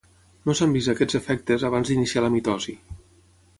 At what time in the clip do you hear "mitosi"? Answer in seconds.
2.39-2.77